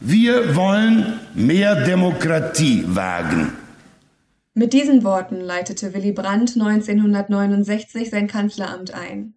Wir 0.00 0.54
wollen 0.54 1.18
mehr 1.34 1.84
Demokratie 1.84 2.84
wagen. 2.86 3.52
Mit 4.54 4.72
diesen 4.72 5.02
Worten 5.02 5.40
leitete 5.40 5.92
Willy 5.92 6.12
Brandt 6.12 6.54
1969 6.54 8.08
sein 8.08 8.28
Kanzleramt 8.28 8.94
ein. 8.94 9.34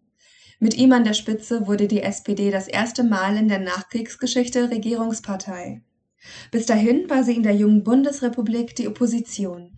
Mit 0.60 0.76
ihm 0.76 0.92
an 0.92 1.04
der 1.04 1.16
Spitze 1.16 1.66
wurde 1.66 1.88
die 1.88 2.04
SPD 2.04 2.52
das 2.52 2.68
erste 2.68 3.04
Mal 3.04 3.38
in 3.38 3.48
der 3.48 3.58
Nachkriegsgeschichte 3.58 4.70
Regierungspartei. 4.70 5.82
Bis 6.52 6.68
dahin 6.68 7.10
war 7.10 7.24
sie 7.24 7.36
in 7.36 7.42
der 7.42 7.56
jungen 7.56 7.84
Bundesrepublik 7.84 8.76
die 8.76 8.88
Opposition. 8.88 9.72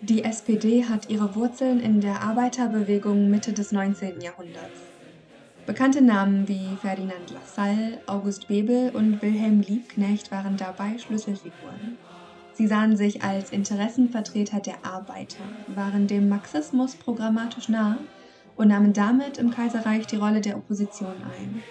Die 0.00 0.24
SPD 0.24 0.86
hat 0.86 1.08
ihre 1.08 1.36
Wurzeln 1.36 1.78
in 1.78 2.00
der 2.00 2.22
Arbeiterbewegung 2.22 3.30
Mitte 3.30 3.52
des 3.52 3.70
19. 3.70 4.20
Jahrhunderts. 4.20 4.89
Bekannte 5.66 6.02
Namen 6.02 6.48
wie 6.48 6.76
Ferdinand 6.80 7.30
Lassalle, 7.30 8.00
August 8.06 8.48
Bebel 8.48 8.90
und 8.90 9.22
Wilhelm 9.22 9.60
Liebknecht 9.60 10.30
waren 10.30 10.56
dabei 10.56 10.98
Schlüsselfiguren. 10.98 11.98
Sie 12.54 12.66
sahen 12.66 12.96
sich 12.96 13.22
als 13.22 13.50
Interessenvertreter 13.50 14.60
der 14.60 14.84
Arbeiter, 14.84 15.44
waren 15.68 16.06
dem 16.06 16.28
Marxismus 16.28 16.96
programmatisch 16.96 17.68
nah 17.68 17.98
und 18.56 18.68
nahmen 18.68 18.92
damit 18.92 19.38
im 19.38 19.50
Kaiserreich 19.50 20.06
die 20.06 20.16
Rolle 20.16 20.40
der 20.40 20.56
Opposition 20.56 21.14
ein. 21.38 21.62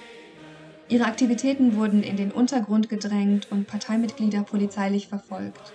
Ihre 0.87 1.05
Aktivitäten 1.05 1.75
wurden 1.75 2.01
in 2.01 2.17
den 2.17 2.31
Untergrund 2.31 2.89
gedrängt 2.89 3.51
und 3.51 3.67
Parteimitglieder 3.67 4.41
polizeilich 4.41 5.07
verfolgt. 5.07 5.73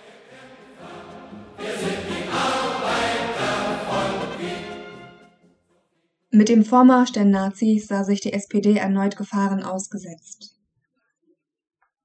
Mit 6.35 6.49
dem 6.49 6.65
Vormarsch 6.65 7.13
der 7.13 7.23
Nazis 7.23 7.87
sah 7.87 8.03
sich 8.03 8.19
die 8.19 8.33
SPD 8.33 8.75
erneut 8.75 9.15
Gefahren 9.15 9.63
ausgesetzt. 9.63 10.59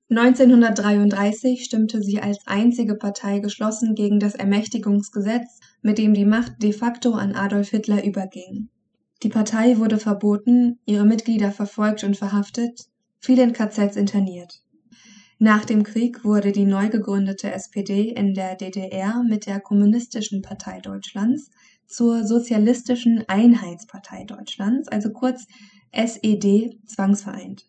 1933 0.09 1.65
stimmte 1.65 2.01
sie 2.01 2.21
als 2.21 2.39
einzige 2.47 2.95
Partei 2.95 3.41
geschlossen 3.41 3.97
gegen 3.97 4.21
das 4.21 4.37
Ermächtigungsgesetz, 4.37 5.59
mit 5.83 5.99
dem 5.99 6.15
die 6.15 6.25
Macht 6.25 6.63
de 6.63 6.73
facto 6.73 7.15
an 7.15 7.35
Adolf 7.35 7.71
Hitler 7.71 8.05
überging. 8.05 8.69
Die 9.25 9.31
Partei 9.31 9.79
wurde 9.79 9.99
verboten, 9.99 10.79
ihre 10.87 11.05
Mitglieder 11.05 11.51
verfolgt 11.51 12.05
und 12.05 12.17
verhaftet, 12.17 12.87
viele 13.19 13.43
in 13.43 13.53
KZs 13.53 13.97
interniert. 13.97 14.63
Nach 15.41 15.65
dem 15.65 15.83
Krieg 15.83 16.25
wurde 16.25 16.53
die 16.53 16.67
neu 16.67 16.89
gegründete 16.89 17.51
SPD 17.51 18.11
in 18.11 18.35
der 18.35 18.55
DDR 18.55 19.25
mit 19.25 19.47
der 19.47 19.59
Kommunistischen 19.59 20.41
Partei 20.41 20.79
Deutschlands 20.79 21.51
zur 21.91 22.25
Sozialistischen 22.25 23.25
Einheitspartei 23.29 24.25
Deutschlands, 24.25 24.89
also 24.89 25.11
kurz 25.11 25.47
SED, 25.93 26.79
zwangsvereint. 26.87 27.67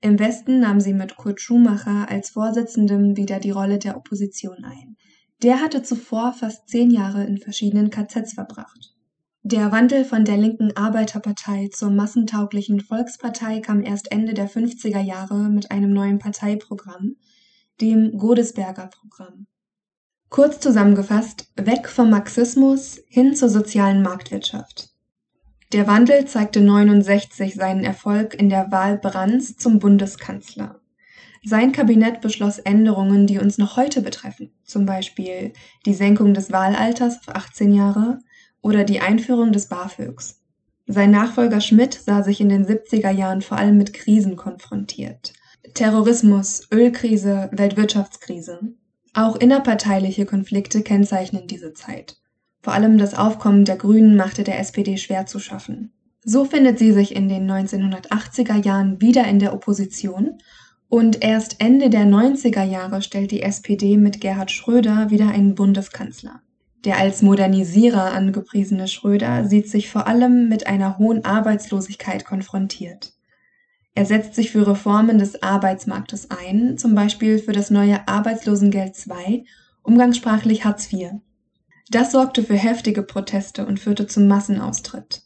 Im 0.00 0.18
Westen 0.18 0.60
nahm 0.60 0.80
sie 0.80 0.94
mit 0.94 1.16
Kurt 1.16 1.40
Schumacher 1.40 2.08
als 2.08 2.30
Vorsitzendem 2.30 3.16
wieder 3.16 3.40
die 3.40 3.50
Rolle 3.50 3.78
der 3.78 3.96
Opposition 3.96 4.64
ein. 4.64 4.96
Der 5.42 5.60
hatte 5.60 5.82
zuvor 5.82 6.32
fast 6.32 6.68
zehn 6.68 6.90
Jahre 6.90 7.24
in 7.24 7.38
verschiedenen 7.38 7.90
KZs 7.90 8.34
verbracht. 8.34 8.94
Der 9.42 9.72
Wandel 9.72 10.04
von 10.04 10.24
der 10.24 10.36
linken 10.36 10.74
Arbeiterpartei 10.76 11.68
zur 11.72 11.90
massentauglichen 11.90 12.80
Volkspartei 12.80 13.60
kam 13.60 13.82
erst 13.82 14.10
Ende 14.12 14.34
der 14.34 14.48
50er 14.48 15.00
Jahre 15.00 15.50
mit 15.50 15.70
einem 15.70 15.92
neuen 15.92 16.18
Parteiprogramm, 16.18 17.16
dem 17.80 18.16
Godesberger 18.16 18.86
Programm. 18.86 19.46
Kurz 20.28 20.60
zusammengefasst, 20.60 21.48
weg 21.56 21.88
vom 21.88 22.10
Marxismus 22.10 23.00
hin 23.08 23.34
zur 23.34 23.48
sozialen 23.48 24.02
Marktwirtschaft. 24.02 24.90
Der 25.72 25.86
Wandel 25.86 26.26
zeigte 26.26 26.60
69 26.60 27.54
seinen 27.54 27.84
Erfolg 27.84 28.34
in 28.34 28.48
der 28.48 28.70
Wahl 28.70 28.98
Brandts 28.98 29.56
zum 29.56 29.78
Bundeskanzler. 29.78 30.80
Sein 31.44 31.72
Kabinett 31.72 32.20
beschloss 32.20 32.58
Änderungen, 32.58 33.26
die 33.26 33.38
uns 33.38 33.58
noch 33.58 33.76
heute 33.76 34.00
betreffen, 34.00 34.50
zum 34.64 34.86
Beispiel 34.86 35.52
die 35.84 35.94
Senkung 35.94 36.32
des 36.32 36.52
Wahlalters 36.52 37.18
auf 37.18 37.34
18 37.34 37.74
Jahre 37.74 38.20
oder 38.62 38.84
die 38.84 39.00
Einführung 39.00 39.52
des 39.52 39.68
BAföGs. 39.68 40.40
Sein 40.86 41.10
Nachfolger 41.10 41.60
Schmidt 41.60 41.94
sah 41.94 42.22
sich 42.22 42.40
in 42.40 42.48
den 42.48 42.66
70er 42.66 43.10
Jahren 43.10 43.42
vor 43.42 43.58
allem 43.58 43.76
mit 43.76 43.92
Krisen 43.92 44.36
konfrontiert. 44.36 45.32
Terrorismus, 45.74 46.68
Ölkrise, 46.72 47.50
Weltwirtschaftskrise. 47.52 48.74
Auch 49.14 49.36
innerparteiliche 49.36 50.26
Konflikte 50.26 50.82
kennzeichnen 50.82 51.46
diese 51.46 51.72
Zeit. 51.72 52.16
Vor 52.62 52.72
allem 52.72 52.98
das 52.98 53.14
Aufkommen 53.14 53.64
der 53.64 53.76
Grünen 53.76 54.16
machte 54.16 54.42
der 54.42 54.58
SPD 54.58 54.96
schwer 54.96 55.26
zu 55.26 55.38
schaffen. 55.38 55.92
So 56.24 56.44
findet 56.44 56.78
sie 56.78 56.92
sich 56.92 57.14
in 57.14 57.28
den 57.28 57.48
1980er 57.48 58.64
Jahren 58.64 59.00
wieder 59.00 59.24
in 59.26 59.38
der 59.38 59.54
Opposition 59.54 60.38
und 60.88 61.22
erst 61.22 61.60
Ende 61.60 61.90
der 61.90 62.04
90er 62.04 62.64
Jahre 62.64 63.02
stellt 63.02 63.30
die 63.30 63.42
SPD 63.42 63.96
mit 63.96 64.20
Gerhard 64.20 64.50
Schröder 64.50 65.10
wieder 65.10 65.28
einen 65.28 65.54
Bundeskanzler. 65.54 66.40
Der 66.84 66.98
als 66.98 67.22
Modernisierer 67.22 68.12
angepriesene 68.12 68.88
Schröder 68.88 69.46
sieht 69.46 69.70
sich 69.70 69.90
vor 69.90 70.06
allem 70.06 70.48
mit 70.48 70.66
einer 70.66 70.98
hohen 70.98 71.24
Arbeitslosigkeit 71.24 72.24
konfrontiert. 72.24 73.13
Er 73.94 74.06
setzt 74.06 74.34
sich 74.34 74.50
für 74.50 74.66
Reformen 74.66 75.18
des 75.18 75.42
Arbeitsmarktes 75.42 76.30
ein, 76.30 76.76
zum 76.78 76.94
Beispiel 76.94 77.38
für 77.38 77.52
das 77.52 77.70
neue 77.70 78.08
Arbeitslosengeld 78.08 78.94
II, 79.06 79.46
umgangssprachlich 79.82 80.64
Hartz 80.64 80.92
IV. 80.92 81.10
Das 81.90 82.10
sorgte 82.10 82.42
für 82.42 82.56
heftige 82.56 83.02
Proteste 83.02 83.66
und 83.66 83.78
führte 83.78 84.06
zum 84.06 84.26
Massenaustritt. 84.26 85.22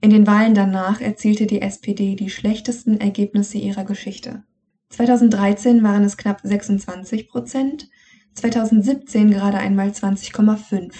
In 0.00 0.10
den 0.10 0.26
Wahlen 0.26 0.54
danach 0.54 1.00
erzielte 1.00 1.46
die 1.46 1.62
SPD 1.62 2.14
die 2.14 2.30
schlechtesten 2.30 3.00
Ergebnisse 3.00 3.58
ihrer 3.58 3.84
Geschichte. 3.84 4.44
2013 4.90 5.82
waren 5.82 6.04
es 6.04 6.16
knapp 6.16 6.40
26 6.42 7.28
Prozent, 7.28 7.88
2017 8.34 9.30
gerade 9.30 9.58
einmal 9.58 9.88
20,5, 9.88 10.92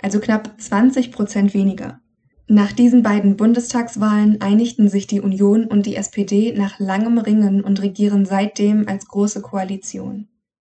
also 0.00 0.20
knapp 0.20 0.60
20 0.60 1.10
Prozent 1.10 1.54
weniger. 1.54 2.00
Nach 2.52 2.72
diesen 2.72 3.04
beiden 3.04 3.36
Bundestagswahlen 3.36 4.40
einigten 4.40 4.88
sich 4.88 5.06
die 5.06 5.20
Union 5.20 5.66
und 5.66 5.86
die 5.86 5.94
SPD 5.94 6.52
nach 6.52 6.80
langem 6.80 7.18
Ringen 7.18 7.62
und 7.62 7.80
regieren 7.80 8.26
seitdem 8.26 8.88
als 8.88 9.06
Große 9.06 9.40
Koalition. 9.40 10.26